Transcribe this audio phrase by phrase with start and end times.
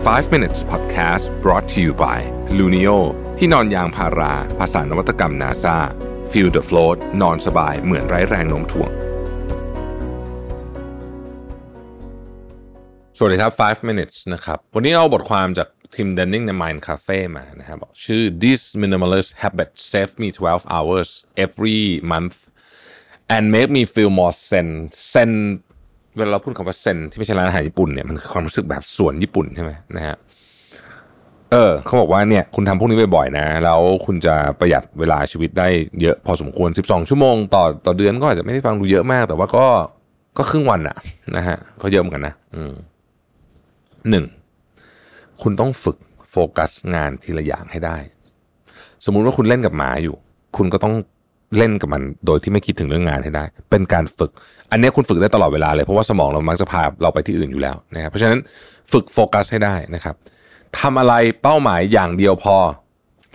[0.00, 2.20] 5 minutes podcast brought to you by
[2.58, 2.98] Luno
[3.38, 5.76] ที่นอนยางพารา ภาษานวัตกรรม NASA
[6.30, 8.90] feel the float นอนสบายเหมือนไร้แรงโน้มถ่วง
[13.16, 20.28] สวัสดีครับ 5 minutes นะครับ วันนี้เอาบทความจากทีม Denning ใน Mind Cafe มานะครับบอกชื่อ This minimalist habit save me
[20.32, 21.08] 12 hours
[21.44, 21.80] every
[22.12, 22.36] month
[23.34, 24.68] and make me feel more zen
[25.12, 25.32] zen
[26.17, 30.17] เวลาเราพูดคำว่าเซนที่ไม่ใช่ร้านอาหารญี่ปุ่นเนี่ยมันคือความรู้สึกแบบสวนญี่ปุ่นใช่ไหมนะฮะ
[31.51, 35.67] เออเขาบอกว่าเนี่ยคุณทำพวกนี้บ่อยๆนะ แล้วคุณจะประหยัดเวลาชีวิตได้
[36.01, 39.65] เยอะพอสมควร 12 ชั่วโมงต่อต่อเดือนก็อาจจะไม่ได้ฟังดูเยอะมาก แต่ว่าก็
[40.37, 40.97] ก็ครึ่งวันอะ
[41.35, 42.73] นะฮะก็เยอะเหมือนกันนะอืม
[44.09, 44.25] หนึ่ง
[45.41, 45.97] คุณต้องฝึก
[46.29, 47.97] โฟกัสงานทีละอย่างให้ได้
[49.05, 50.15] สมมุติว่าคุณเล่นกับหมาอยู่
[50.57, 50.93] คุณก็ต้อง
[51.57, 54.31] เล่นกับมันโดยที่ไม่คิดถึงเรื่องงานให้ได้ เป็นการฝึก
[54.71, 58.39] อันนี้คุณฝึกได้ตลอดเวลาเลยเพราะว่าสมองเรามักจะพาเราไปที่อื่นอยู่แล้วนะครับเพราะฉะนั้น
[58.91, 60.15] ฝึกโฟกัสให้ได้นะครับ
[60.79, 62.55] ทำอะไรเป้าหมายอย่างเดียวพอ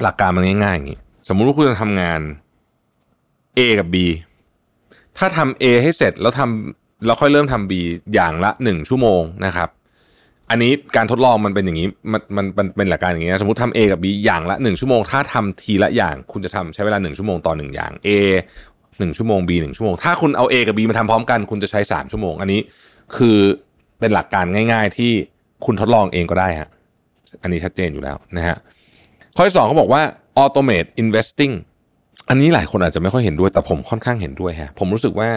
[0.02, 2.20] หลักการมันง่ายๆอย่างนี้สมมุติว่าคุณจะทำงาน
[3.58, 3.96] A กับ B
[5.18, 7.72] ถ้าทำ A ให้เสร็จแล้วทำแล้วค่อยเริ่มทำ B
[8.14, 9.68] อย่างละหนึ่งชั่วโมงนะครับ
[10.50, 18.08] อันนี้การทดลองมันเป็นอย่างนี้มันมันมันเป็นหลักการอย่างนี้นะสมมติทำ A กับ B อย่างละหนึ่งชั่วโมง ถ้าทำทีละอย่างคุณจะทำใช้เวลาหนึ่งชั่วโมงต่อหนึ่งอย่าง A
[18.98, 22.60] หนึ่งชั่วโมง B หนึ่งชั่วโมง ถ้าคุณเอา A กับ B มาทำพร้อมกัน คุณจะใช้สามชั่วโมง อันนี้
[23.16, 23.38] คือ
[24.00, 25.12] เป็นหลักการง่าย ๆ ที่
[25.66, 26.68] คุณทดลองเองก็ได้ฮะ
[27.42, 28.56] อันนี้ชัดเจนอยู่แล้วนะฮะ
[29.36, 30.02] ข้อที่สองเขาบอกว่า
[30.42, 31.54] automate investing
[32.28, 35.28] อันนี้หลายคนอาจจะไม่ค่อยเห็นด้วยแต่ผมค่อนข้างเห็นด้วยฮะผมรู้สึกว่า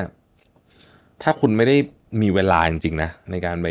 [1.23, 1.77] ถ้าคุณไม่ได้
[2.21, 3.67] มีเวลาจริงๆนะในการไป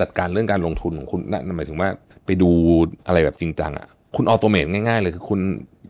[0.00, 1.88] จัดการเรื่องการลงทุนของคุณนั่นหมายถึงว่า
[2.26, 2.50] ไปดู
[3.06, 5.40] อะไรแบบจริงจังอะ่ะคุณออโตเมตง่ายๆเลยคือคุณ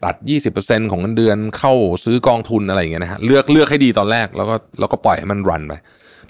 [0.04, 0.16] ตัด
[0.54, 1.72] 20%ของเงินเดือนเข้า
[2.04, 5.72] ซื้อกองทุนอะไรอย่างเงี้ยนะฮะเลือกเลือกให้ดีตอนแรกแล้วก็แล้วก็ปล่อยให้มัน run ไป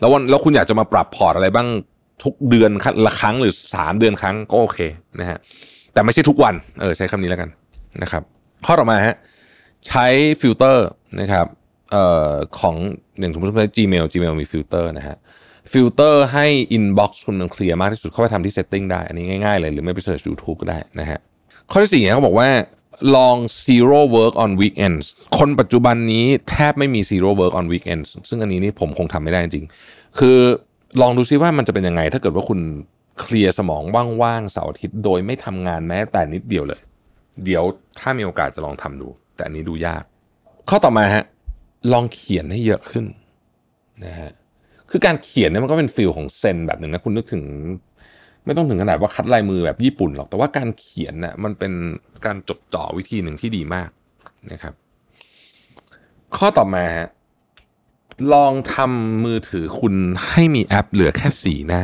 [0.00, 1.69] แล้ววันแล้วคุณอยากจะมาปรับพอร์ตอะไรบ้าง
[2.25, 2.70] ทุกเดือน
[3.06, 4.78] ละครั้งหรือ 3 เดือนครั้งก็โอเค
[5.20, 5.39] นะฮะ
[5.92, 7.50] แต่ไม่ใช่ทุกวันเออใช้คำนี้แล้วกัน
[8.02, 8.22] นะครับ
[8.67, 9.17] ข้อต่อมาฮะ
[9.89, 10.06] ใช้
[10.41, 10.86] ฟิลเตอร์
[11.20, 11.46] นะครับ
[11.92, 12.30] เอ่อ
[12.61, 12.77] ของ
[13.18, 15.17] อย่างสมมติว่า Gmail Gmail มีฟิลเตอร์นะฮะ
[15.73, 21.20] ฟิลเตอร์ให้ inbox คุณมันเคลียร์มากที่สุดเข้าไปทำที่ setting ได้ อันนี้ง่ายๆเลยหรือไม่ไป search YouTube ก็ได้นะฮะ
[21.70, 22.48] ข้อที่สี่เขาบอกว่า
[23.17, 23.36] ลอง
[23.67, 25.05] zero work on weekends
[25.39, 29.67] คนปัจจุบันนี้แทบไม่มี zero work on weekends ซึ่งอันนี้นี่ผมคงทำไม่ได้จริง
[30.19, 30.39] คือ
[31.01, 32.61] ลองดูซิว่ามันจะเป็นยังไง ถ้าเกิดว่าคุณ
[33.20, 33.83] เคลียร์สมอง
[34.23, 36.81] ว่างๆเสาร์อาทิตย์โดยไม่ทำงานแม้แต่นิดเดียวเลย
[37.45, 37.64] เดี๋ยว
[37.98, 40.02] ถ้ามีโอกาสจะลองทำดู แต่อันนี้ดูยาก
[40.69, 41.25] ข้อต่อมาฮะ
[41.92, 43.07] ลองเขียนให้เยอะขึ้น
[44.05, 44.31] นะฮะ
[44.96, 47.42] คือการเขียนเนี่ยมันก็เป็นฟิลของเซนแบบหนึ่งนะคุณนึกถึง
[48.44, 51.72] ไม่ต้องถึงขนาดว่าคัดลายมือแบบญี่ปุ่นหรอกแต่ว่าการเขียนน่ะมันเป็น
[52.24, 53.90] การจดจ่อวิธีหนึ่งที่ดีมาก
[54.52, 54.74] นะครับ
[56.36, 57.08] ข้อต่อมาฮะ
[58.33, 59.94] ลองทำมือถือคุณ
[60.28, 61.83] ให้มีแอปเหลือแค่สี่หน้า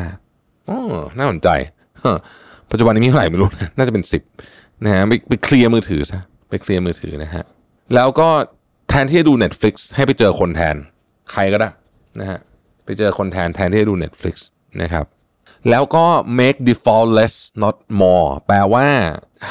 [0.69, 0.79] อ๋อ
[1.19, 1.49] น่าสนใจ
[2.71, 4.23] ปัจจุบันนี้มีเท่าไหร่ไม่รู้นะน่าจะเป็นสิบ
[4.85, 6.21] นะฮะไปไปเคลียร์มือถือซะ
[6.51, 7.45] ไปเคลียร์มือถือนะฮะ
[7.95, 8.29] แล้วก็
[8.89, 10.77] แทนที่จะดู Netflix ให้ไปเจอคนแทน
[11.31, 11.71] ใครก็ได้
[12.21, 12.41] นะฮะ
[12.99, 14.35] เจอคนแทนแทนที่จะดู Netflix
[14.83, 15.07] นะครับ
[15.71, 16.05] แล้วก็
[16.39, 18.87] make default less not more แปลว่า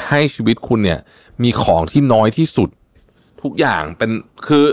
[0.06, 1.00] ให้ชีวิตคุณเนี่ย
[1.42, 2.68] มีของที่น้อยที่สุด
[3.42, 4.10] ทุกอย่างเป็น
[4.46, 4.64] คือ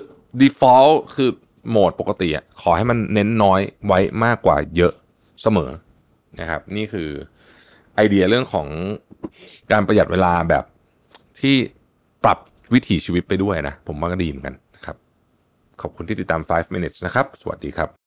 [0.42, 1.30] default คือ
[1.70, 4.94] โหมดปกติอะขอให้มันเน้นน้อยไว้มากกว่าเยอะ
[5.42, 5.70] เสมอ
[6.40, 7.10] นะครับ นี่คือ
[7.96, 8.68] ไอเดียเรื่องของ
[9.72, 10.64] การประหยัดเวลาแบบ
[11.40, 11.56] ที่
[12.24, 12.38] ปรับ
[12.74, 14.96] วิถีชีวิตไปด้วยนะ ผมว่าก็ดีเหมือนกันนะครับ
[15.82, 18.07] ขอบคุณที่ติดตาม 5 minutes นะครับ สวัสดีครับ